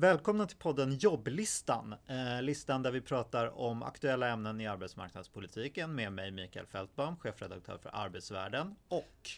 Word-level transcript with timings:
Välkomna 0.00 0.46
till 0.46 0.56
podden 0.56 0.98
Jobblistan. 0.98 1.94
Eh, 2.06 2.42
listan 2.42 2.82
där 2.82 2.92
vi 2.92 3.00
pratar 3.00 3.58
om 3.58 3.82
aktuella 3.82 4.28
ämnen 4.28 4.60
i 4.60 4.66
arbetsmarknadspolitiken 4.66 5.94
med 5.94 6.12
mig 6.12 6.30
Mikael 6.30 6.66
Fältbaum, 6.66 7.16
chefredaktör 7.16 7.78
för 7.78 7.90
Arbetsvärlden 7.92 8.76
och 8.88 9.30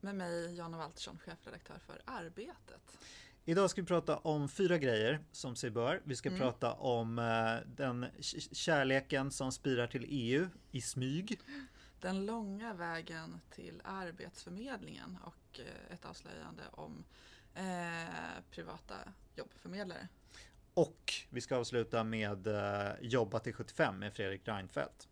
med 0.00 0.14
mig 0.14 0.54
Jonna 0.54 0.78
Waltersson, 0.78 1.18
chefredaktör 1.18 1.78
för 1.78 2.02
Arbetet. 2.04 2.98
Idag 3.44 3.70
ska 3.70 3.80
vi 3.80 3.86
prata 3.86 4.16
om 4.16 4.48
fyra 4.48 4.78
grejer 4.78 5.20
som 5.32 5.56
sig 5.56 5.70
bör. 5.70 6.02
Vi 6.04 6.16
ska 6.16 6.28
mm. 6.28 6.40
prata 6.40 6.72
om 6.72 7.18
eh, 7.18 7.68
den 7.76 8.06
kärleken 8.52 9.30
som 9.30 9.52
spirar 9.52 9.86
till 9.86 10.06
EU 10.08 10.48
i 10.70 10.80
smyg. 10.80 11.40
Den 12.00 12.26
långa 12.26 12.74
vägen 12.74 13.40
till 13.50 13.82
Arbetsförmedlingen 13.84 15.18
och 15.24 15.60
eh, 15.60 15.94
ett 15.94 16.04
avslöjande 16.04 16.62
om 16.70 17.04
eh, 17.54 18.42
privata 18.50 18.94
jobbförmedlare. 19.40 20.08
Och 20.74 21.12
vi 21.30 21.40
ska 21.40 21.56
avsluta 21.56 22.04
med 22.04 22.46
eh, 22.46 22.92
Jobba 23.00 23.38
till 23.38 23.52
75 23.52 23.98
med 23.98 24.12
Fredrik 24.12 24.48
Reinfeldt. 24.48 25.08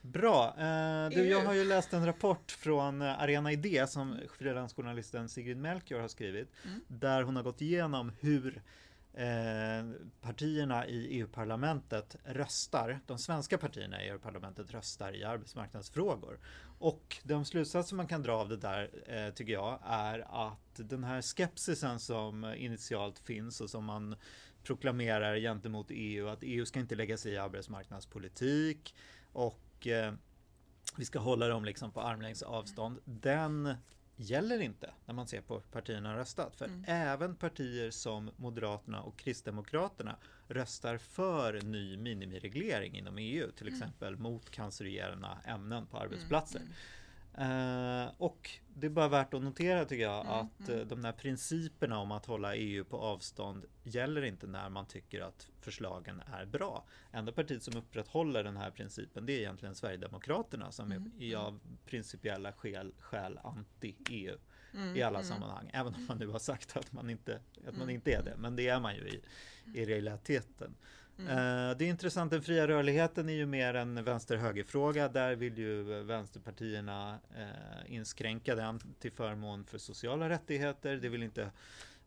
Bra! 0.00 0.54
Eh, 0.58 1.10
du, 1.10 1.28
jag 1.28 1.44
har 1.44 1.54
ju 1.54 1.64
läst 1.64 1.92
en 1.92 2.06
rapport 2.06 2.50
från 2.50 3.02
eh, 3.02 3.22
Arena 3.22 3.52
Idé 3.52 3.86
som 3.86 4.18
frilansjournalisten 4.38 5.28
Sigrid 5.28 5.56
Melchior 5.56 6.00
har 6.00 6.08
skrivit. 6.08 6.48
Mm. 6.64 6.80
Där 6.88 7.22
hon 7.22 7.36
har 7.36 7.42
gått 7.42 7.60
igenom 7.60 8.12
hur 8.20 8.62
partierna 10.20 10.86
i 10.86 11.18
EU-parlamentet 11.18 12.16
röstar, 12.24 13.00
de 13.06 13.18
svenska 13.18 13.58
partierna 13.58 14.02
i 14.02 14.08
EU-parlamentet 14.08 14.70
röstar 14.70 15.16
i 15.16 15.24
arbetsmarknadsfrågor. 15.24 16.38
Och 16.82 17.16
de 17.22 17.44
slutsatser 17.44 17.96
man 17.96 18.06
kan 18.06 18.22
dra 18.22 18.32
av 18.32 18.48
det 18.48 18.56
där 18.56 18.90
eh, 19.06 19.34
tycker 19.34 19.52
jag 19.52 19.78
är 19.84 20.48
att 20.48 20.74
den 20.74 21.04
här 21.04 21.22
skepsisen 21.22 22.00
som 22.00 22.44
initialt 22.44 23.18
finns 23.18 23.60
och 23.60 23.70
som 23.70 23.84
man 23.84 24.16
proklamerar 24.62 25.36
gentemot 25.36 25.86
EU, 25.90 26.28
att 26.28 26.42
EU 26.42 26.66
ska 26.66 26.80
inte 26.80 26.94
lägga 26.94 27.16
sig 27.16 27.32
i 27.32 27.38
arbetsmarknadspolitik 27.38 28.94
och 29.32 29.86
eh, 29.86 30.12
vi 30.96 31.04
ska 31.04 31.18
hålla 31.18 31.48
dem 31.48 31.64
liksom 31.64 31.92
på 31.92 32.00
armlängds 32.00 32.42
avstånd. 32.42 32.98
Den 33.04 33.74
gäller 34.22 34.60
inte 34.60 34.90
när 35.06 35.14
man 35.14 35.26
ser 35.26 35.40
på 35.40 35.60
partierna 35.60 36.08
har 36.08 36.16
röstat. 36.16 36.56
För 36.56 36.64
mm. 36.64 36.84
även 36.86 37.36
partier 37.36 37.90
som 37.90 38.30
Moderaterna 38.36 39.02
och 39.02 39.18
Kristdemokraterna 39.18 40.16
röstar 40.48 40.98
för 40.98 41.60
ny 41.60 41.96
minimireglering 41.96 42.98
inom 42.98 43.18
EU, 43.18 43.50
till 43.50 43.66
mm. 43.66 43.78
exempel 43.78 44.08
mm. 44.08 44.22
mot 44.22 44.50
cancerogena 44.50 45.38
ämnen 45.44 45.86
på 45.86 45.98
arbetsplatser. 45.98 46.60
Mm. 46.60 46.72
Uh, 47.38 48.10
och 48.18 48.50
det 48.74 48.86
är 48.86 48.90
bara 48.90 49.08
värt 49.08 49.34
att 49.34 49.42
notera 49.42 49.84
tycker 49.84 50.02
jag 50.02 50.20
mm, 50.20 50.32
att 50.32 50.68
mm. 50.68 50.88
de 50.88 51.04
här 51.04 51.12
principerna 51.12 51.98
om 51.98 52.12
att 52.12 52.26
hålla 52.26 52.56
EU 52.56 52.84
på 52.84 52.98
avstånd 52.98 53.64
gäller 53.82 54.22
inte 54.22 54.46
när 54.46 54.68
man 54.68 54.86
tycker 54.86 55.20
att 55.20 55.48
förslagen 55.60 56.22
är 56.32 56.44
bra. 56.44 56.84
Enda 57.12 57.32
partiet 57.32 57.62
som 57.62 57.76
upprätthåller 57.76 58.44
den 58.44 58.56
här 58.56 58.70
principen 58.70 59.26
det 59.26 59.32
är 59.32 59.38
egentligen 59.38 59.74
Sverigedemokraterna 59.74 60.72
som 60.72 60.92
mm, 60.92 61.12
är 61.20 61.36
av 61.36 61.60
principiella 61.86 62.52
skäl, 62.52 62.94
skäl 62.98 63.38
anti-EU 63.44 64.36
mm, 64.74 64.96
i 64.96 65.02
alla 65.02 65.18
mm. 65.18 65.28
sammanhang. 65.28 65.70
Även 65.72 65.94
om 65.94 66.06
man 66.06 66.18
nu 66.18 66.26
har 66.26 66.38
sagt 66.38 66.76
att 66.76 66.92
man 66.92 67.10
inte, 67.10 67.40
att 67.68 67.76
man 67.76 67.90
inte 67.90 68.12
är 68.12 68.22
det. 68.22 68.36
Men 68.36 68.56
det 68.56 68.68
är 68.68 68.80
man 68.80 68.94
ju 68.94 69.08
i, 69.08 69.22
i 69.74 69.84
realiteten. 69.84 70.74
Mm. 71.18 71.30
Eh, 71.30 71.76
det 71.76 71.84
är 71.84 71.88
intressant, 71.88 72.30
den 72.30 72.42
fria 72.42 72.68
rörligheten 72.68 73.28
är 73.28 73.32
ju 73.32 73.46
mer 73.46 73.74
en 73.74 74.04
vänster-höger-fråga. 74.04 75.08
Där 75.08 75.34
vill 75.34 75.58
ju 75.58 75.82
vänsterpartierna 76.02 77.18
eh, 77.36 77.94
inskränka 77.94 78.54
den 78.54 78.80
till 78.98 79.12
förmån 79.12 79.64
för 79.64 79.78
sociala 79.78 80.28
rättigheter. 80.28 80.96
Det 80.96 81.08
vill 81.08 81.22
inte 81.22 81.50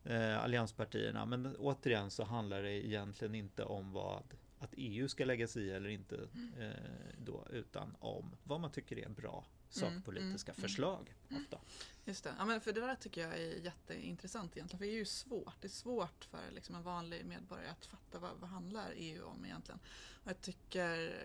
eh, 0.03 0.44
allianspartierna. 0.44 1.25
Men 1.25 1.56
återigen 1.56 2.12
så 2.12 2.23
handlar 2.23 2.62
det 2.62 2.88
egentligen 2.88 3.36
inte 3.36 3.64
om 3.64 3.92
vad 3.92 4.23
att 4.59 4.73
EU 4.78 5.08
ska 5.08 5.25
lägga 5.25 5.47
sig 5.47 5.64
i 5.64 5.72
eller 5.72 5.90
inte 5.90 6.16
mm. 6.16 6.72
då, 7.17 7.47
utan 7.52 7.95
om 8.00 8.36
vad 8.44 8.59
man 8.59 8.72
tycker 8.72 9.00
är 9.00 9.09
bra 9.09 9.46
sakpolitiska 9.75 10.52
mm, 10.52 10.59
mm, 10.59 10.69
förslag. 10.69 11.13
Mm. 11.30 11.41
Ofta. 11.44 11.59
Just 12.06 12.24
det, 12.24 12.36
ja, 12.38 12.46
men 12.46 12.62
för 12.62 12.74
det 12.74 12.81
där 12.81 12.96
tycker 12.96 13.22
jag 13.22 13.34
är 13.34 13.63
jätteintressant 13.63 14.58
egentligen. 14.58 14.80
För 14.80 14.86
det 14.86 14.91
är 14.91 14.97
ju 14.97 15.06
svårt. 15.06 15.62
Det 15.62 15.68
är 15.68 15.69
svårt 15.69 16.25
för 16.25 16.52
liksom 16.52 16.75
en 16.75 16.84
vanlig 16.84 17.25
medborgare 17.25 17.69
att 17.69 17.85
fatta 17.85 18.19
vad, 18.19 18.31
vad 18.40 18.50
handlar 18.50 18.91
EU 18.96 19.25
om 19.25 19.46
egentligen. 19.46 19.80
Och 20.24 20.30
jag 20.30 20.41
tycker 20.41 21.16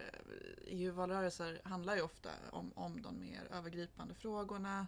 EU-valrörelser 0.67 1.61
handlar 1.65 1.97
ju 1.97 2.03
ofta 2.03 2.31
om, 2.51 2.73
om 2.75 3.03
de 3.03 3.21
mer 3.21 3.49
övergripande 3.51 4.15
frågorna. 4.15 4.87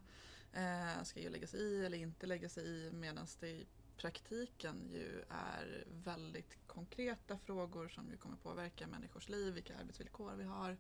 Eh, 0.53 1.03
ska 1.03 1.21
EU 1.21 1.31
lägga 1.31 1.47
sig 1.47 1.61
i 1.61 1.85
eller 1.85 1.99
inte 1.99 2.27
lägga 2.27 2.49
sig 2.49 2.65
i? 2.65 2.91
Medan 2.93 3.27
det 3.41 3.49
i 3.49 3.67
praktiken 3.97 4.89
ju 4.93 5.25
är 5.29 5.85
väldigt 5.89 6.62
konkreta 6.75 7.39
frågor 7.39 7.89
som 7.89 8.11
ju 8.11 8.17
kommer 8.17 8.37
påverka 8.37 8.87
människors 8.87 9.29
liv, 9.29 9.55
vilka 9.55 9.79
arbetsvillkor 9.79 10.33
vi 10.37 10.45
har, 10.45 10.77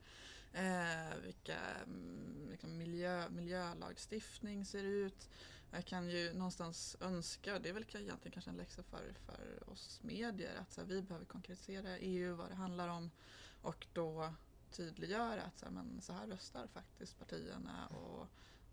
eh, 0.52 1.16
vilka 1.22 1.58
mm, 1.58 2.48
liksom 2.50 2.76
miljö, 2.78 3.28
miljölagstiftning 3.30 4.64
ser 4.64 4.84
ut. 4.84 5.28
Jag 5.70 5.84
kan 5.84 6.08
ju 6.10 6.32
någonstans 6.32 6.96
önska, 7.00 7.58
det 7.58 7.68
är 7.68 7.72
väl 7.72 7.82
egentligen 7.82 8.32
kanske 8.32 8.50
en 8.50 8.56
läxa 8.56 8.82
för, 8.82 9.14
för 9.26 9.70
oss 9.70 10.00
medier, 10.02 10.56
att 10.60 10.72
så 10.72 10.80
här, 10.80 10.88
vi 10.88 11.02
behöver 11.02 11.26
konkretisera 11.26 11.98
EU, 11.98 12.34
vad 12.34 12.50
det 12.50 12.54
handlar 12.54 12.88
om 12.88 13.10
och 13.62 13.86
då 13.92 14.34
tydliggöra 14.70 15.42
att 15.42 15.58
så 15.58 15.64
här, 15.64 15.72
men 15.72 16.00
så 16.00 16.12
här 16.12 16.26
röstar 16.26 16.66
faktiskt 16.66 17.18
partierna 17.18 17.86
och 17.86 18.26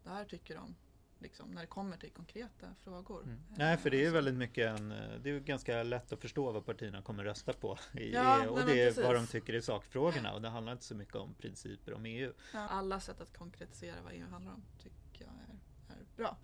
det 0.03 0.09
här 0.09 0.25
tycker 0.25 0.55
de 0.55 0.75
liksom, 1.21 1.51
när 1.51 1.61
det 1.61 1.67
kommer 1.67 1.97
till 1.97 2.11
konkreta 2.11 2.75
frågor. 2.83 3.23
Mm. 3.23 3.39
Nej, 3.57 3.77
för 3.77 3.89
det 3.89 4.05
är 4.05 4.11
väldigt 4.11 4.35
mycket 4.35 4.79
en, 4.79 4.89
det 5.23 5.29
är 5.29 5.39
ganska 5.39 5.83
lätt 5.83 6.11
att 6.11 6.21
förstå 6.21 6.51
vad 6.51 6.65
partierna 6.65 7.01
kommer 7.01 7.23
rösta 7.23 7.53
på. 7.53 7.77
I, 7.93 8.13
ja, 8.13 8.49
och 8.49 8.65
det 8.65 8.81
är 8.81 9.03
vad 9.03 9.15
de 9.15 9.27
tycker 9.27 9.53
i 9.53 9.61
sakfrågorna 9.61 10.33
och 10.33 10.41
det 10.41 10.49
handlar 10.49 10.73
inte 10.73 10.85
så 10.85 10.95
mycket 10.95 11.15
om 11.15 11.33
principer 11.33 11.93
om 11.93 12.05
EU. 12.05 12.33
Ja, 12.53 12.59
alla 12.59 12.99
sätt 12.99 13.21
att 13.21 13.37
konkretisera 13.37 13.95
vad 14.03 14.13
EU 14.13 14.27
handlar 14.27 14.53
om 14.53 14.63
tycker 14.83 15.25
jag 15.25 15.33
är, 15.33 15.93
är 15.93 16.05
bra. 16.15 16.37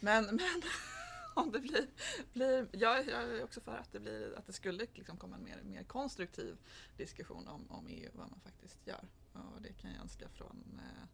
Men, 0.00 0.24
men 0.24 0.62
om 1.34 1.52
det 1.52 1.60
blir, 1.60 1.86
blir 2.32 2.68
jag, 2.72 3.08
jag 3.08 3.22
är 3.22 3.44
också 3.44 3.60
för 3.60 3.76
att 3.76 3.92
det, 3.92 4.00
blir, 4.00 4.38
att 4.38 4.46
det 4.46 4.52
skulle 4.52 4.86
liksom 4.94 5.16
komma 5.16 5.36
en 5.36 5.44
mer, 5.44 5.62
mer 5.64 5.82
konstruktiv 5.82 6.56
diskussion 6.96 7.48
om, 7.48 7.70
om 7.70 7.86
EU, 7.88 8.10
vad 8.12 8.30
man 8.30 8.40
faktiskt 8.40 8.86
gör. 8.86 9.08
Och 9.32 9.62
det 9.62 9.72
kan 9.72 9.90
jag 9.90 10.00
önska 10.00 10.28
från 10.28 10.80
eh, 10.82 11.08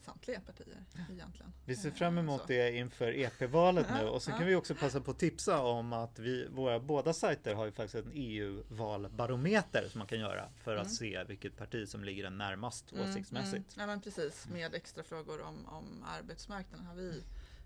samtliga 0.00 0.40
partier 0.40 0.84
egentligen. 1.10 1.52
Vi 1.64 1.76
ser 1.76 1.90
fram 1.90 2.18
emot 2.18 2.46
det 2.46 2.72
inför 2.72 3.18
EP-valet 3.18 3.86
nu 3.94 4.08
och 4.08 4.22
sen 4.22 4.38
kan 4.38 4.46
vi 4.46 4.54
också 4.54 4.74
passa 4.74 5.00
på 5.00 5.10
att 5.10 5.18
tipsa 5.18 5.62
om 5.62 5.92
att 5.92 6.18
vi, 6.18 6.48
våra 6.48 6.80
båda 6.80 7.12
sajter 7.12 7.54
har 7.54 7.64
ju 7.64 7.72
faktiskt 7.72 8.06
en 8.06 8.12
EU-valbarometer 8.14 9.88
som 9.88 9.98
man 9.98 10.08
kan 10.08 10.18
göra 10.20 10.48
för 10.56 10.76
att 10.76 10.86
mm. 10.86 10.94
se 10.94 11.24
vilket 11.24 11.56
parti 11.56 11.88
som 11.88 12.04
ligger 12.04 12.24
en 12.24 12.38
närmast 12.38 12.92
mm, 12.92 13.10
åsiktsmässigt. 13.10 13.76
Mm. 13.76 13.80
Ja 13.80 13.86
men 13.86 14.00
precis, 14.00 14.48
med 14.48 14.74
extra 14.74 15.02
frågor 15.02 15.40
om, 15.40 15.66
om 15.66 16.04
arbetsmarknaden 16.18 16.86
har 16.86 16.94
vi 16.94 17.22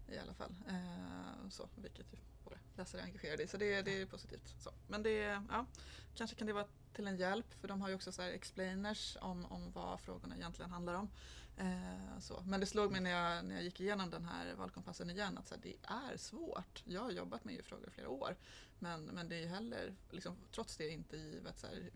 i 0.09 0.19
alla 0.19 0.34
fall. 0.34 0.54
Eh, 0.69 1.49
så, 1.50 1.69
vilket 1.76 2.06
våra 2.44 2.59
läsare 2.76 3.00
är 3.00 3.04
engagerade 3.04 3.43
i, 3.43 3.47
så 3.47 3.56
det, 3.56 3.82
det 3.82 4.03
är 4.03 4.06
positivt. 4.06 4.54
Så. 4.59 4.70
Men 4.88 5.03
det, 5.03 5.43
ja, 5.50 5.66
kanske 6.14 6.37
kan 6.37 6.47
det 6.47 6.53
vara 6.53 6.66
till 6.93 7.06
en 7.06 7.16
hjälp 7.16 7.54
för 7.60 7.69
de 7.69 7.81
har 7.81 7.88
ju 7.88 7.94
också 7.94 8.12
så 8.12 8.22
explainers 8.22 9.16
om, 9.20 9.47
om 9.47 9.72
vad 9.72 10.00
frågorna 10.00 10.37
egentligen 10.37 10.70
handlar 10.70 10.94
om. 10.94 11.10
Eh, 11.56 12.18
så. 12.20 12.42
Men 12.46 12.60
det 12.60 12.66
slog 12.66 12.92
mig 12.92 13.00
när 13.00 13.10
jag, 13.10 13.44
när 13.44 13.54
jag 13.54 13.64
gick 13.64 13.80
igenom 13.80 14.10
den 14.10 14.24
här 14.24 14.54
valkompassen 14.54 15.10
igen 15.10 15.38
att 15.38 15.48
så 15.48 15.54
här, 15.54 15.62
det 15.62 15.76
är 15.82 16.16
svårt. 16.16 16.82
Jag 16.84 17.00
har 17.00 17.10
jobbat 17.10 17.44
med 17.44 17.54
EU-frågor 17.54 17.88
i 17.88 17.90
flera 17.90 18.08
år 18.08 18.36
men, 18.82 19.04
men 19.04 19.28
det 19.28 19.42
är 19.42 19.46
heller, 19.46 19.94
liksom, 20.10 20.36
trots 20.52 20.76
det, 20.76 20.88
inte 20.88 21.16
givet 21.16 21.58
så 21.58 21.66
här, 21.66 21.90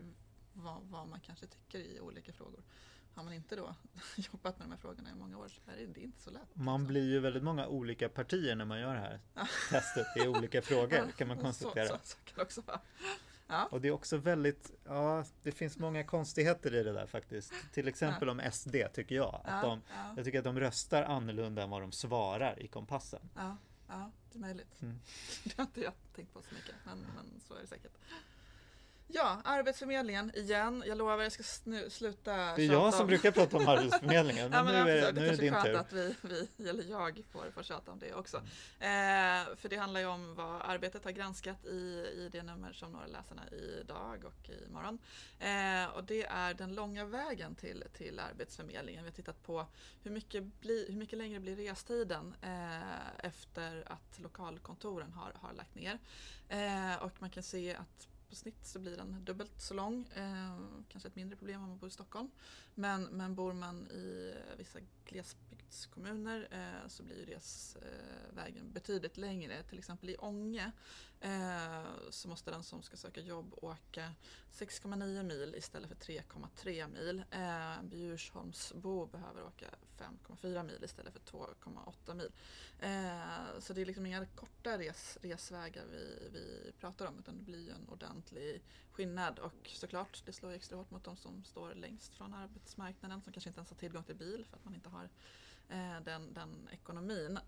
vad, 0.53 0.81
vad, 0.81 1.07
man 1.07 1.19
kanske 1.19 1.47
tycker 1.47 1.79
i 1.79 1.99
olika 1.99 2.33
frågor. 2.33 2.63
Har 3.13 3.23
man 3.23 3.33
inte 3.33 3.55
då 3.55 3.75
jobbat 4.15 4.59
med 4.59 4.67
de 4.67 4.71
här 4.71 4.77
frågorna 4.77 5.09
i 5.09 5.15
många 5.15 5.37
år 5.37 5.47
så 5.47 5.71
är 5.71 5.87
det 5.93 6.01
inte 6.01 6.21
så 6.21 6.31
lätt. 6.31 6.55
Man 6.55 6.79
liksom. 6.79 6.87
blir 6.87 7.09
ju 7.09 7.19
väldigt 7.19 7.43
många 7.43 7.67
olika 7.67 8.09
partier 8.09 8.55
när 8.55 8.65
man 8.65 8.79
gör 8.79 8.93
det 8.93 8.99
här 8.99 9.19
testet 9.69 10.07
i 10.17 10.27
olika 10.27 10.61
frågor 10.61 11.11
kan 11.17 11.27
man 11.27 11.37
konstatera. 11.37 11.87
Så, 11.87 11.93
så, 11.93 11.99
så 12.03 12.17
kan 12.25 12.35
det 12.35 12.41
också 12.41 12.61
vara. 12.61 12.79
Ja. 13.47 13.65
Och 13.71 13.81
det 13.81 13.87
är 13.87 13.91
också 13.91 14.17
väldigt, 14.17 14.71
ja, 14.85 15.25
det 15.43 15.51
finns 15.51 15.77
många 15.77 16.03
konstigheter 16.03 16.75
i 16.75 16.83
det 16.83 16.93
där 16.93 17.07
faktiskt. 17.07 17.53
Till 17.73 17.87
exempel 17.87 18.27
ja. 18.27 18.31
om 18.31 18.51
SD 18.51 18.75
tycker 18.93 19.15
jag. 19.15 19.41
Att 19.43 19.61
de, 19.61 19.81
Jag 20.15 20.25
tycker 20.25 20.37
att 20.37 20.45
de 20.45 20.59
röstar 20.59 21.03
annorlunda 21.03 21.63
än 21.63 21.69
vad 21.69 21.81
de 21.81 21.91
svarar 21.91 22.61
i 22.61 22.67
kompassen. 22.67 23.29
Ja, 23.35 23.57
ja 23.87 24.11
det 24.31 24.37
är 24.37 24.41
möjligt. 24.41 24.81
Mm. 24.81 24.99
det 25.43 25.57
har 25.57 25.63
inte 25.63 25.81
jag 25.81 25.93
tänkt 26.15 26.33
på 26.33 26.41
så 26.41 26.55
mycket, 26.55 26.75
men, 26.85 26.99
men 27.15 27.41
så 27.47 27.53
är 27.53 27.61
det 27.61 27.67
säkert. 27.67 27.97
Ja, 29.09 29.41
Arbetsförmedlingen 29.43 30.31
igen. 30.35 30.83
Jag 30.87 30.97
lovar, 30.97 31.23
jag 31.23 31.31
ska 31.31 31.43
snu, 31.43 31.89
sluta 31.89 32.35
Det 32.35 32.63
är 32.63 32.71
jag 32.71 32.93
som 32.93 33.01
om... 33.01 33.07
brukar 33.07 33.31
prata 33.31 33.57
om 33.57 33.67
Arbetsförmedlingen, 33.67 34.49
men, 34.49 34.57
ja, 34.57 34.63
men 34.63 34.85
nu, 34.85 34.91
är, 34.91 35.13
nu 35.13 35.27
är 35.27 35.31
det 35.31 35.37
din 35.37 35.53
tur. 35.63 35.73
Det 35.73 35.79
att 35.79 35.93
vi, 35.93 36.15
vi, 36.21 36.69
eller 36.69 36.83
jag 36.83 37.23
får, 37.31 37.51
får 37.51 37.63
tjata 37.63 37.91
om 37.91 37.99
det 37.99 38.13
också. 38.13 38.37
Eh, 38.79 39.55
för 39.55 39.69
det 39.69 39.75
handlar 39.75 39.99
ju 39.99 40.05
om 40.05 40.35
vad 40.35 40.61
Arbetet 40.61 41.03
har 41.03 41.11
granskat 41.11 41.65
i, 41.65 42.07
i 42.15 42.29
det 42.31 42.43
nummer 42.43 42.73
som 42.73 42.91
några 42.91 43.07
läsarna 43.07 43.41
idag 43.79 44.25
och 44.25 44.49
imorgon. 44.67 44.99
Eh, 45.39 45.95
och 45.95 46.03
det 46.03 46.23
är 46.23 46.53
den 46.53 46.75
långa 46.75 47.05
vägen 47.05 47.55
till, 47.55 47.83
till 47.97 48.19
Arbetsförmedlingen. 48.19 49.03
Vi 49.03 49.09
har 49.09 49.15
tittat 49.15 49.43
på 49.43 49.65
hur 50.03 50.11
mycket, 50.11 50.43
bli, 50.43 50.85
hur 50.89 50.97
mycket 50.97 51.17
längre 51.17 51.39
blir 51.39 51.55
restiden 51.55 52.35
eh, 52.41 53.25
efter 53.27 53.91
att 53.91 54.19
lokalkontoren 54.19 55.13
har, 55.13 55.31
har 55.35 55.53
lagt 55.53 55.75
ner. 55.75 55.99
Eh, 56.49 57.03
och 57.03 57.11
man 57.19 57.29
kan 57.29 57.43
se 57.43 57.75
att 57.75 58.07
på 58.29 58.35
snitt 58.35 58.65
så 58.65 58.79
blir 58.79 58.97
den 58.97 59.25
dubbelt 59.25 59.61
så 59.61 59.73
lång. 59.73 60.07
Eh, 60.15 60.57
kanske 60.89 61.07
ett 61.07 61.15
mindre 61.15 61.37
problem 61.37 61.63
om 61.63 61.69
man 61.69 61.77
bor 61.77 61.89
i 61.89 61.91
Stockholm. 61.91 62.31
Men, 62.75 63.03
men 63.03 63.35
bor 63.35 63.53
man 63.53 63.87
i 63.87 64.33
vissa 64.57 64.79
glesbygdskommuner 65.05 66.47
eh, 66.51 66.87
så 66.87 67.03
blir 67.03 67.25
resvägen 67.25 68.65
eh, 68.67 68.73
betydligt 68.73 69.17
längre. 69.17 69.63
Till 69.63 69.79
exempel 69.79 70.09
i 70.09 70.17
Ånge 70.17 70.71
Eh, 71.21 72.09
så 72.09 72.27
måste 72.27 72.51
den 72.51 72.63
som 72.63 72.83
ska 72.83 72.97
söka 72.97 73.21
jobb 73.21 73.53
åka 73.61 74.11
6,9 74.51 75.23
mil 75.23 75.55
istället 75.57 75.89
för 75.89 76.13
3,3 76.13 76.87
mil. 76.87 77.23
En 77.31 77.89
Bjursholmsbo 77.89 79.05
behöver 79.05 79.43
åka 79.43 79.65
5,4 79.97 80.63
mil 80.63 80.83
istället 80.83 81.13
för 81.13 81.19
2,8 81.19 82.13
mil. 82.13 82.31
Eh, 82.79 83.59
så 83.59 83.73
det 83.73 83.81
är 83.81 83.85
liksom 83.85 84.05
inga 84.05 84.25
korta 84.25 84.77
res, 84.77 85.17
resvägar 85.21 85.85
vi, 85.91 86.29
vi 86.33 86.71
pratar 86.79 87.05
om 87.05 87.19
utan 87.19 87.37
det 87.37 87.43
blir 87.43 87.69
en 87.69 87.89
ordentlig 87.89 88.63
skillnad 88.91 89.39
och 89.39 89.69
såklart 89.73 90.21
det 90.25 90.33
slår 90.33 90.51
extra 90.51 90.77
hårt 90.77 90.91
mot 90.91 91.03
de 91.03 91.17
som 91.17 91.43
står 91.43 91.73
längst 91.73 92.15
från 92.15 92.33
arbetsmarknaden 92.33 93.21
som 93.21 93.33
kanske 93.33 93.49
inte 93.49 93.59
ens 93.59 93.69
har 93.69 93.77
tillgång 93.77 94.03
till 94.03 94.15
bil 94.15 94.45
för 94.49 94.57
att 94.57 94.65
man 94.65 94.75
inte 94.75 94.89
har 94.89 95.09
den, 96.03 96.33
den 96.33 96.69
ekonomin. 96.71 97.39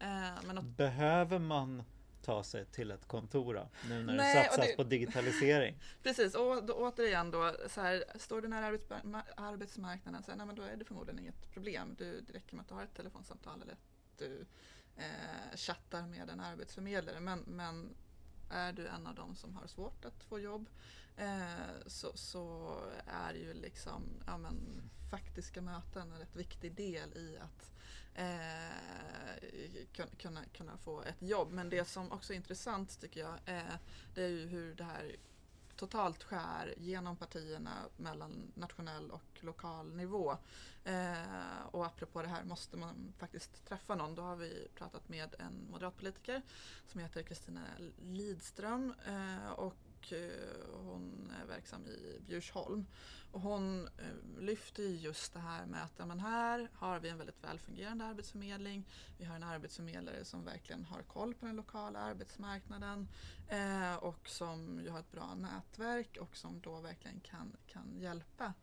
Men 0.43 0.57
att... 0.57 0.65
Behöver 0.65 1.39
man 1.39 1.83
ta 2.29 2.43
sig 2.43 2.65
till 2.65 2.91
ett 2.91 3.07
kontor 3.07 3.53
då, 3.53 3.69
nu 3.89 4.03
när 4.03 4.13
Nej, 4.13 4.35
det 4.35 4.43
satsas 4.43 4.67
det... 4.67 4.75
på 4.75 4.83
digitalisering? 4.83 5.75
Precis, 6.03 6.35
och 6.35 6.63
då, 6.63 6.73
återigen 6.73 7.31
då, 7.31 7.55
så 7.67 7.81
här, 7.81 8.03
står 8.15 8.41
du 8.41 8.47
nära 8.47 8.65
arbetsmarknaden, 9.35 10.23
så 10.23 10.31
här, 10.31 10.37
nej, 10.37 10.47
men 10.47 10.55
då 10.55 10.63
är 10.63 10.75
det 10.75 10.85
förmodligen 10.85 11.19
inget 11.19 11.53
problem. 11.53 11.95
Du, 11.97 12.21
det 12.21 12.33
räcker 12.33 12.55
med 12.55 12.61
att 12.61 12.67
du 12.67 12.73
har 12.73 12.83
ett 12.83 12.95
telefonsamtal 12.95 13.61
eller 13.61 13.73
att 13.73 14.17
du 14.17 14.45
eh, 14.95 15.55
chattar 15.55 16.07
med 16.07 16.29
en 16.29 16.39
arbetsförmedlare. 16.39 17.19
Men, 17.19 17.39
men 17.47 17.95
är 18.49 18.73
du 18.73 18.87
en 18.87 19.07
av 19.07 19.15
dem 19.15 19.35
som 19.35 19.55
har 19.55 19.67
svårt 19.67 20.05
att 20.05 20.23
få 20.23 20.39
jobb 20.39 20.69
eh, 21.17 21.87
så, 21.87 22.11
så, 22.15 22.75
är 23.05 23.33
ju 23.33 23.53
liksom 23.53 24.03
ja, 24.25 24.37
men, 24.37 24.81
faktiska 25.11 25.61
möten 25.61 26.11
en 26.11 26.19
rätt 26.19 26.35
viktig 26.35 26.75
del 26.75 27.17
i 27.17 27.37
att 27.37 27.71
eh, 28.15 30.05
kunna, 30.17 30.45
kunna 30.45 30.77
få 30.77 31.01
ett 31.01 31.21
jobb. 31.21 31.51
Men 31.51 31.69
det 31.69 31.85
som 31.85 32.11
också 32.11 32.33
är 32.33 32.37
intressant 32.37 33.01
tycker 33.01 33.19
jag 33.19 33.33
eh, 33.45 33.75
det 34.15 34.23
är 34.23 34.29
ju 34.29 34.47
hur 34.47 34.75
det 34.75 34.83
här 34.83 35.15
totalt 35.79 36.23
skär 36.23 36.73
genom 36.77 37.15
partierna 37.15 37.85
mellan 37.97 38.51
nationell 38.55 39.11
och 39.11 39.39
lokal 39.39 39.95
nivå. 39.95 40.37
Eh, 40.83 41.65
och 41.71 41.85
apropå 41.85 42.21
det 42.21 42.27
här 42.27 42.43
måste 42.43 42.77
man 42.77 43.13
faktiskt 43.17 43.65
träffa 43.65 43.95
någon. 43.95 44.15
Då 44.15 44.21
har 44.21 44.35
vi 44.35 44.67
pratat 44.75 45.09
med 45.09 45.35
en 45.39 45.67
moderatpolitiker 45.71 46.41
som 46.87 47.01
heter 47.01 47.23
Kristina 47.23 47.61
Lidström 48.01 48.93
eh, 49.07 49.51
och 49.51 49.75
och 49.99 50.13
eh, 50.13 50.81
hon 50.85 51.33
är 51.41 51.45
verksam 51.45 51.87
i 51.87 52.19
Bjursholm. 52.27 52.85
Och 53.31 53.41
hon 53.41 53.87
eh, 53.87 54.39
lyfter 54.39 54.83
just 54.83 55.33
det 55.33 55.39
här 55.39 55.65
med 55.65 55.83
att 55.83 55.93
ja, 55.97 56.05
men 56.05 56.19
här 56.19 56.69
har 56.73 56.99
vi 56.99 57.09
en 57.09 57.17
väldigt 57.17 57.43
välfungerande 57.43 58.05
arbetsförmedling. 58.05 58.87
Vi 59.17 59.25
har 59.25 59.35
en 59.35 59.43
arbetsförmedlare 59.43 60.25
som 60.25 60.45
verkligen 60.45 60.85
har 60.85 61.01
koll 61.01 61.33
på 61.33 61.45
den 61.45 61.55
lokala 61.55 61.99
arbetsmarknaden 61.99 63.07
eh, 63.47 63.95
och 63.95 64.29
som 64.29 64.81
ju 64.83 64.89
har 64.89 64.99
ett 64.99 65.11
bra 65.11 65.35
nätverk 65.35 66.17
och 66.21 66.37
som 66.37 66.61
då 66.61 66.79
verkligen 66.79 67.19
kan, 67.19 67.55
kan 67.67 67.99
hjälpa 67.99 68.53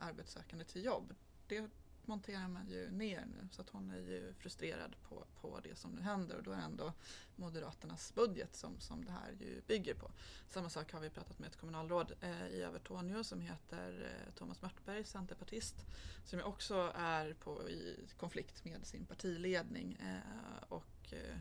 arbetssökande 0.00 0.64
till 0.64 0.84
jobb. 0.84 1.14
Det 1.46 1.70
monterar 2.06 2.48
man 2.48 2.68
ju 2.68 2.90
ner 2.90 3.24
nu 3.26 3.48
så 3.52 3.60
att 3.60 3.68
hon 3.68 3.90
är 3.90 3.98
ju 3.98 4.34
frustrerad 4.38 4.96
på, 5.08 5.24
på 5.40 5.60
det 5.62 5.78
som 5.78 5.90
nu 5.90 6.00
händer 6.00 6.36
och 6.36 6.42
då 6.42 6.52
är 6.52 6.56
det 6.56 6.62
ändå 6.62 6.92
Moderaternas 7.36 8.14
budget 8.14 8.56
som, 8.56 8.80
som 8.80 9.04
det 9.04 9.12
här 9.12 9.36
ju 9.40 9.60
bygger 9.66 9.94
på. 9.94 10.10
Samma 10.48 10.70
sak 10.70 10.92
har 10.92 11.00
vi 11.00 11.10
pratat 11.10 11.38
med 11.38 11.48
ett 11.48 11.56
kommunalråd 11.56 12.12
eh, 12.20 12.46
i 12.46 12.62
Övertorneå 12.62 13.24
som 13.24 13.40
heter 13.40 14.14
eh, 14.26 14.34
Thomas 14.34 14.62
Mörtberg, 14.62 15.04
centerpartist, 15.04 15.76
som 16.24 16.40
också 16.40 16.92
är 16.94 17.34
på, 17.34 17.68
i 17.68 17.96
konflikt 18.16 18.64
med 18.64 18.86
sin 18.86 19.06
partiledning 19.06 19.92
eh, 20.00 20.62
och 20.68 21.12
eh, 21.12 21.38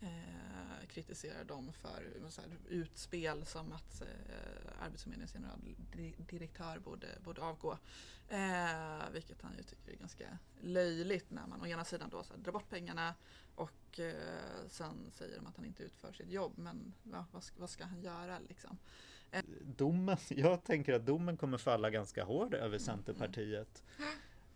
eh, 0.00 0.86
kritiserar 0.88 1.44
dem 1.44 1.72
för 1.72 1.88
här, 2.36 2.58
utspel 2.68 3.46
som 3.46 3.72
att 3.72 4.02
eh, 4.02 4.82
Arbetsförmedlingens 4.84 5.32
generaldirektör 5.32 6.78
borde, 6.78 7.06
borde 7.24 7.42
avgå. 7.42 7.78
Eh, 8.28 9.10
vilket 9.12 9.42
han 9.42 9.56
ju 9.56 9.62
tycker 9.62 9.92
är 9.92 9.96
ganska 9.96 10.38
löjligt 10.60 11.30
när 11.30 11.46
man 11.46 11.62
å 11.62 11.66
ena 11.66 11.84
sidan 11.84 12.08
då 12.10 12.22
så 12.22 12.32
här, 12.34 12.40
drar 12.40 12.52
bort 12.52 12.70
pengarna 12.70 13.14
och 13.54 14.00
eh, 14.00 14.68
sen 14.68 15.10
säger 15.12 15.36
de 15.36 15.46
att 15.46 15.56
han 15.56 15.66
inte 15.66 15.82
utför 15.82 16.12
sitt 16.12 16.30
jobb. 16.30 16.52
Men 16.56 16.94
ja, 17.12 17.24
vad, 17.32 17.44
vad 17.56 17.70
ska 17.70 17.84
han 17.84 18.02
göra 18.02 18.38
liksom? 18.38 18.78
Eh. 19.30 19.42
Domen, 19.60 20.16
jag 20.28 20.64
tänker 20.64 20.94
att 20.94 21.06
domen 21.06 21.36
kommer 21.36 21.58
falla 21.58 21.90
ganska 21.90 22.24
hård 22.24 22.54
över 22.54 22.78
Centerpartiet. 22.78 23.84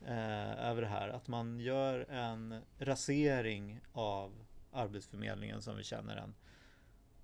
Eh, 0.05 0.69
över 0.69 0.83
det 0.83 0.89
här 0.89 1.09
att 1.09 1.29
man 1.29 1.61
gör 1.61 2.01
en 2.11 2.61
rasering 2.79 3.81
av 3.93 4.45
Arbetsförmedlingen 4.73 5.63
som 5.63 5.77
vi 5.77 5.85
känner 5.85 6.17
den. 6.17 6.35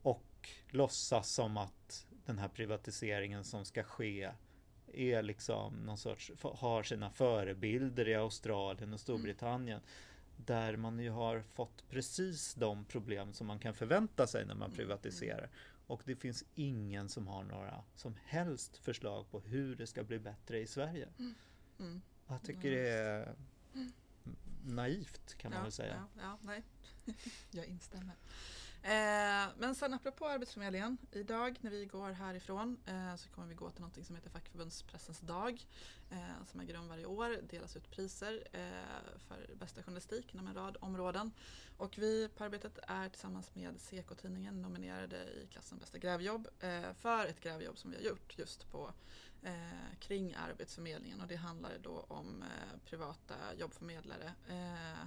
Och 0.03 0.49
låtsas 0.69 1.31
som 1.31 1.57
att 1.57 2.07
den 2.27 2.39
här 2.39 2.49
privatiseringen 2.49 3.45
som 3.45 3.65
ska 3.65 3.83
ske 3.83 4.31
är 4.93 5.23
liksom 5.23 5.75
någon 5.75 5.99
sorts, 5.99 6.33
har 6.43 6.83
sina 6.83 7.11
förebilder 7.11 8.09
i 8.09 8.15
Australien 8.15 8.93
och 8.93 9.01
Storbritannien. 9.01 9.79
Mm. 9.79 9.91
Där 10.37 10.77
man 10.77 10.99
ju 10.99 11.11
har 11.11 11.41
fått 11.41 11.89
precis 11.89 12.55
de 12.55 12.85
problem 12.85 13.33
som 13.33 13.47
man 13.47 13.59
kan 13.59 13.75
förvänta 13.75 14.27
sig 14.27 14.47
när 14.47 14.55
man 14.55 14.67
mm. 14.67 14.77
privatiserar. 14.77 15.51
Och 15.87 16.03
det 16.05 16.17
finns 16.17 16.45
ingen 16.55 17.09
som 17.09 17.27
har 17.27 17.45
några 17.45 17.85
som 17.95 18.17
helst 18.25 18.77
förslag 18.77 19.31
på 19.31 19.41
hur 19.41 19.77
det 19.77 19.87
ska 19.87 20.05
bli 20.05 20.19
bättre 20.19 20.61
i 20.61 20.67
Sverige. 20.67 21.09
Mm. 21.19 21.35
Mm. 21.79 22.03
Jag 22.29 22.43
tycker 22.43 22.71
det 22.71 22.89
är 22.89 23.35
mm. 23.75 23.93
Naivt 24.67 25.35
kan 25.39 25.51
man 25.51 25.59
ja, 25.59 25.63
väl 25.63 25.73
säga. 25.73 26.09
Ja, 26.17 26.23
ja, 26.23 26.39
nej. 26.43 26.63
Jag 27.51 27.67
instämmer. 27.67 28.17
Eh, 28.87 29.49
men 29.59 29.75
sen 29.75 29.94
apropå 29.94 30.29
Arbetsförmedlingen, 30.29 30.99
idag 31.12 31.59
när 31.61 31.71
vi 31.71 31.85
går 31.85 32.11
härifrån 32.11 32.77
eh, 32.87 33.17
så 33.17 33.29
kommer 33.29 33.49
vi 33.49 33.55
gå 33.55 33.71
till 33.71 33.83
något 33.83 34.06
som 34.06 34.17
heter 34.17 34.31
Fackförbundspressens 34.31 35.21
dag 35.21 35.67
eh, 36.11 36.44
som 36.47 36.61
äger 36.61 36.75
rum 36.75 36.88
varje 36.88 37.06
år, 37.06 37.37
delas 37.50 37.77
ut 37.77 37.91
priser 37.91 38.49
eh, 38.53 39.19
för 39.29 39.55
bästa 39.55 39.83
journalistik 39.83 40.35
inom 40.35 40.47
en 40.47 40.55
rad 40.55 40.77
områden. 40.81 41.33
Och 41.77 41.99
vi 41.99 42.29
på 42.29 42.44
Arbetet 42.44 42.79
är 42.83 43.09
tillsammans 43.09 43.55
med 43.55 43.81
CK-tidningen 43.81 44.62
nominerade 44.62 45.17
i 45.17 45.47
klassen 45.53 45.79
Bästa 45.79 45.99
grävjobb 45.99 46.49
eh, 46.61 46.93
för 46.94 47.27
ett 47.27 47.41
grävjobb 47.41 47.79
som 47.79 47.91
vi 47.91 47.97
har 47.97 48.05
gjort 48.05 48.38
just 48.38 48.71
på 48.71 48.93
eh, 49.43 49.99
kring 49.99 50.35
Arbetsförmedlingen 50.35 51.21
och 51.21 51.28
det 51.28 51.37
handlar 51.37 51.73
då 51.83 52.05
om 52.09 52.43
eh, 52.43 52.78
privata 52.85 53.35
jobbförmedlare 53.59 54.33
eh, 54.49 55.00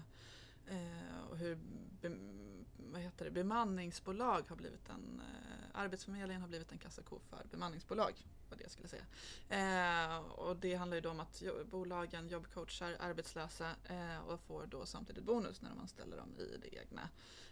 eh, 0.76 1.22
och 1.30 1.38
hur 1.38 1.60
heter 3.20 3.26
det, 3.26 3.44
bemanningsbolag 3.44 4.46
har 4.50 4.56
blivit 4.56 4.90
en, 4.90 5.22
eh, 5.22 5.80
Arbetsförmedlingen 5.82 6.42
har 6.42 6.50
blivit 6.50 6.72
en 6.72 6.78
kassako 6.78 7.20
för 7.20 7.46
bemanningsbolag. 7.52 8.14
Var 8.50 8.58
det 8.58 8.64
jag 8.64 8.72
skulle 8.72 8.88
säga. 8.88 9.06
Eh, 9.50 10.18
och 10.18 10.56
det 10.56 10.76
handlar 10.76 10.96
ju 10.98 11.02
då 11.02 11.10
om 11.10 11.20
att 11.20 11.42
jo, 11.42 11.54
bolagen 11.66 12.30
jobbcoachar 12.30 12.96
arbetslösa 13.00 13.76
eh, 13.86 14.20
och 14.28 14.40
får 14.40 14.66
då 14.66 14.86
samtidigt 14.86 15.24
bonus 15.24 15.62
när 15.62 15.70
de 15.70 15.80
anställer 15.80 16.18
dem 16.18 16.36
i 16.38 16.58
det 16.58 16.76
egna 16.76 17.10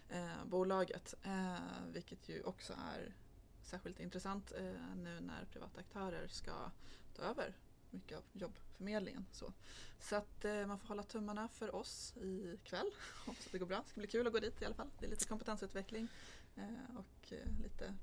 eh, 0.08 0.44
bolaget. 0.44 1.14
Eh, 1.22 1.56
vilket 1.92 2.28
ju 2.28 2.42
också 2.42 2.72
är 2.72 3.14
särskilt 3.62 4.00
intressant 4.00 4.52
eh, 4.52 4.96
nu 4.96 5.20
när 5.20 5.44
privata 5.52 5.80
aktörer 5.80 6.28
ska 6.28 6.70
ta 7.14 7.22
över 7.22 7.54
mycket 7.90 8.18
av 8.18 8.24
jobbförmedlingen. 8.32 9.26
Så, 9.32 9.52
så 10.00 10.16
att 10.16 10.44
eh, 10.44 10.66
man 10.66 10.78
får 10.78 10.88
hålla 10.88 11.02
tummarna 11.02 11.48
för 11.48 11.74
oss 11.74 12.14
ikväll. 12.54 12.90
Hoppas 13.26 13.46
att 13.46 13.52
det 13.52 13.58
går 13.58 13.66
bra. 13.66 13.82
Det 13.84 13.90
ska 13.90 14.00
bli 14.00 14.08
kul 14.08 14.26
att 14.26 14.32
gå 14.32 14.38
dit 14.38 14.62
i 14.62 14.64
alla 14.64 14.74
fall. 14.74 14.90
Det 14.98 15.06
är 15.06 15.10
lite 15.10 15.24
kompetensutveckling 15.24 16.08
eh, 16.56 16.96
och 16.96 17.32
eh, 17.32 17.62
lite 17.62 17.94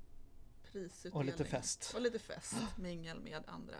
prisutdelning. 0.62 1.18
Och 1.18 1.24
lite 1.24 1.44
fest. 1.44 1.92
Och 1.94 2.00
lite 2.00 2.18
fest. 2.18 2.54
Mingel 2.78 3.20
med 3.20 3.42
andra 3.46 3.76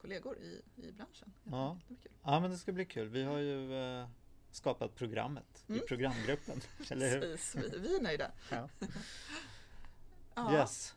kollegor 0.00 0.38
i, 0.38 0.62
i 0.76 0.92
branschen. 0.92 1.32
Ja. 1.44 1.78
ja, 2.22 2.40
men 2.40 2.50
det 2.50 2.58
ska 2.58 2.72
bli 2.72 2.84
kul. 2.84 3.08
Vi 3.08 3.22
har 3.22 3.38
ju 3.38 3.74
eh, 3.74 4.08
skapat 4.50 4.94
programmet 4.94 5.64
mm. 5.68 5.80
i 5.80 5.86
programgruppen. 5.86 6.60
Precis, 6.78 7.56
vi, 7.56 7.78
vi 7.78 7.96
är 7.96 8.02
nöjda. 8.02 8.30
ja. 8.50 8.68
Yes. 10.52 10.95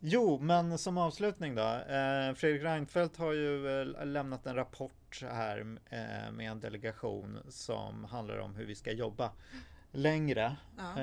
Jo, 0.00 0.38
men 0.38 0.78
som 0.78 0.98
avslutning 0.98 1.54
då. 1.54 1.62
Eh, 1.62 2.34
Fredrik 2.34 2.62
Reinfeldt 2.62 3.16
har 3.16 3.32
ju 3.32 3.80
eh, 3.80 4.06
lämnat 4.06 4.46
en 4.46 4.54
rapport 4.54 5.22
här 5.22 5.78
eh, 5.90 6.32
med 6.32 6.50
en 6.50 6.60
delegation 6.60 7.38
som 7.48 8.04
handlar 8.04 8.38
om 8.38 8.54
hur 8.54 8.66
vi 8.66 8.74
ska 8.74 8.92
jobba 8.92 9.32
längre. 9.92 10.56
Ja. 10.76 10.94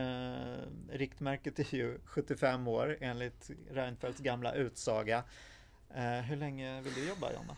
Riktmärket 0.90 1.60
är 1.60 1.76
ju 1.76 2.00
75 2.06 2.68
år 2.68 2.98
enligt 3.02 3.52
Reinfeldts 3.72 4.20
gamla 4.20 4.54
utsaga. 4.54 5.24
Hur 6.24 6.36
länge 6.36 6.82
vill 6.82 6.94
du 6.94 7.08
jobba 7.08 7.34
Jonna? 7.34 7.56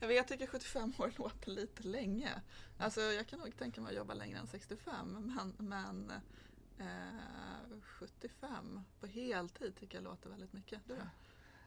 Jag, 0.00 0.08
vet, 0.08 0.16
jag 0.16 0.28
tycker 0.28 0.46
75 0.46 0.92
år 0.98 1.10
låter 1.16 1.50
lite 1.50 1.82
länge. 1.82 2.30
Alltså 2.78 3.00
jag 3.00 3.26
kan 3.26 3.38
nog 3.38 3.58
tänka 3.58 3.80
mig 3.80 3.90
att 3.90 3.96
jobba 3.96 4.14
längre 4.14 4.38
än 4.38 4.46
65 4.46 5.32
men, 5.36 5.68
men 5.68 6.12
eh, 6.78 7.80
75 7.82 8.80
på 9.00 9.06
heltid 9.06 9.76
tycker 9.76 9.96
jag 9.96 10.04
låter 10.04 10.30
väldigt 10.30 10.52
mycket. 10.52 10.80
Du 10.86 10.94
då? 10.94 11.02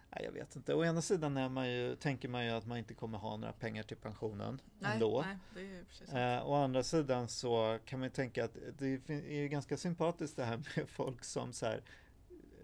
Nej, 0.09 0.25
jag 0.25 0.31
vet 0.31 0.55
inte. 0.55 0.73
Å 0.73 0.85
ena 0.85 1.01
sidan 1.01 1.37
är 1.37 1.49
man 1.49 1.71
ju, 1.71 1.95
tänker 1.95 2.29
man 2.29 2.45
ju 2.45 2.51
att 2.51 2.65
man 2.65 2.77
inte 2.77 2.93
kommer 2.93 3.17
ha 3.17 3.37
några 3.37 3.53
pengar 3.53 3.83
till 3.83 3.97
pensionen 3.97 4.61
Nej, 4.79 4.93
ändå. 4.93 5.25
nej, 5.27 5.37
det 5.53 6.15
är. 6.15 6.37
Eh, 6.37 6.49
å 6.49 6.55
andra 6.55 6.83
sidan 6.83 7.27
så 7.27 7.79
kan 7.85 7.99
man 7.99 8.07
ju 8.07 8.13
tänka 8.13 8.45
att 8.45 8.57
det 8.77 9.09
är 9.09 9.41
ju 9.41 9.47
ganska 9.47 9.77
sympatiskt 9.77 10.35
det 10.35 10.45
här 10.45 10.57
med 10.75 10.89
folk 10.89 11.23
som 11.23 11.53
så 11.53 11.65
här 11.65 11.81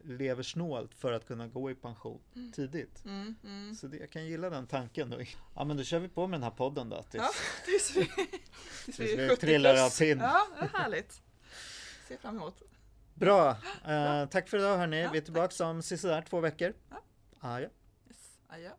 lever 0.03 0.43
snålt 0.43 0.93
för 0.93 1.11
att 1.11 1.25
kunna 1.27 1.47
gå 1.47 1.71
i 1.71 1.75
pension 1.75 2.19
tidigt. 2.55 3.05
Mm, 3.05 3.35
mm. 3.43 3.75
Så 3.75 3.87
det, 3.87 3.97
jag 3.97 4.09
kan 4.09 4.25
gilla 4.25 4.49
den 4.49 4.67
tanken. 4.67 5.09
Då. 5.09 5.17
Ja 5.55 5.63
men 5.63 5.77
då 5.77 5.83
kör 5.83 5.99
vi 5.99 6.07
på 6.07 6.27
med 6.27 6.39
den 6.39 6.43
här 6.43 6.51
podden 6.51 6.89
då. 6.89 7.03
Tills, 7.03 7.23
Ja, 7.23 7.29
tills 7.65 7.95
vi, 7.95 8.09
tills 8.85 8.99
vi 8.99 9.29
70 9.29 9.41
trillar 9.41 9.85
av 9.85 9.99
pinn. 9.99 10.19
Ja, 10.19 10.47
härligt. 10.73 11.21
Ser 12.07 12.17
fram 12.17 12.35
emot. 12.35 12.61
Bra! 13.13 13.57
Eh, 13.87 14.25
tack 14.25 14.49
för 14.49 14.57
idag 14.57 14.77
hörni. 14.77 15.09
Vi 15.11 15.17
är 15.17 15.21
tillbaka 15.21 15.65
om 15.65 15.81
sisådär 15.81 16.21
två 16.29 16.39
veckor. 16.39 16.73
Ja. 16.89 17.01
Ja. 17.41 17.59
Yes. 17.59 18.39
Adjö. 18.47 18.69